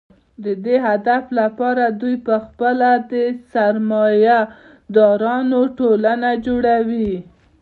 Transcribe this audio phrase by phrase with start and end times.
[0.43, 3.13] د دې هدف لپاره دوی په خپله د
[3.51, 4.39] سرمایه
[4.95, 7.13] دارانو ټولنه جوړوي